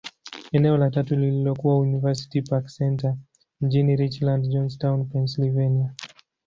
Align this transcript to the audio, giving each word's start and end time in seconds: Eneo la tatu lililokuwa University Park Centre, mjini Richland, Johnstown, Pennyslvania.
Eneo 0.51 0.77
la 0.77 0.89
tatu 0.91 1.15
lililokuwa 1.15 1.79
University 1.79 2.41
Park 2.41 2.67
Centre, 2.67 3.15
mjini 3.61 3.95
Richland, 3.95 4.45
Johnstown, 4.47 5.05
Pennyslvania. 5.05 5.93